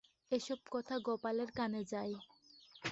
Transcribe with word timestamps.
এসব 0.31 0.59
কথা 0.71 0.95
গোপালের 1.07 1.49
কানে 1.57 1.81
যায়। 1.91 2.13